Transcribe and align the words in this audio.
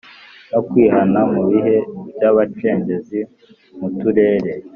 no 0.51 0.59
kwihana 0.67 1.19
mu 1.33 1.43
bihe 1.51 1.77
by 2.13 2.21
abacengezi 2.29 3.19
mu 3.79 3.87
turere 3.99 4.51